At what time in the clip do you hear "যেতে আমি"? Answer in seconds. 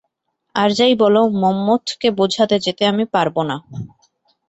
2.65-3.05